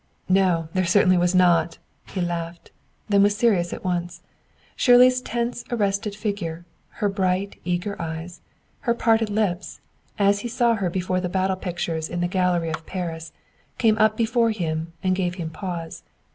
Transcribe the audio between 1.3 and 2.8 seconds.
not!" He laughed,